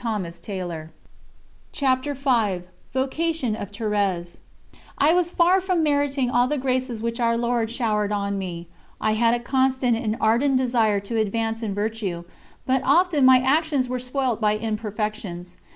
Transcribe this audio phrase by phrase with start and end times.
[1.71, 2.59] ______________________________CHAPTER V
[2.91, 4.37] VOCATION OF THÉRÈSE
[4.97, 8.67] I was far from meriting all the graces which Our Lord showered on me.
[8.99, 12.23] I had a constant and ardent desire to advance in virtue,
[12.65, 15.57] but often my actions were spoilt by imperfections.